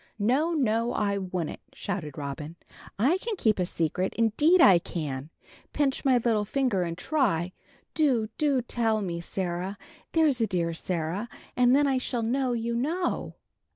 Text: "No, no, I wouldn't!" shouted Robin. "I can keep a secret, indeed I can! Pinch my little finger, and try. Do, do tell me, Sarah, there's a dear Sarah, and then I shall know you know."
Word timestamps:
"No, 0.17 0.53
no, 0.53 0.93
I 0.93 1.19
wouldn't!" 1.19 1.59
shouted 1.73 2.17
Robin. 2.17 2.55
"I 2.97 3.19
can 3.19 3.35
keep 3.35 3.59
a 3.59 3.67
secret, 3.67 4.15
indeed 4.15 4.59
I 4.59 4.79
can! 4.79 5.29
Pinch 5.73 6.03
my 6.03 6.17
little 6.17 6.43
finger, 6.43 6.81
and 6.81 6.97
try. 6.97 7.53
Do, 7.93 8.29
do 8.39 8.63
tell 8.63 9.03
me, 9.03 9.21
Sarah, 9.21 9.77
there's 10.13 10.41
a 10.41 10.47
dear 10.47 10.73
Sarah, 10.73 11.29
and 11.55 11.75
then 11.75 11.85
I 11.85 11.99
shall 11.99 12.23
know 12.23 12.53
you 12.53 12.73
know." 12.75 13.35